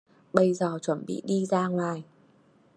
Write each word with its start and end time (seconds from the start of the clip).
Bây 0.33 0.53
giờ 0.53 0.79
chuẩn 0.81 1.05
bị 1.07 1.21
đi 1.25 1.45
ra 1.45 1.67
ngoài 1.67 2.03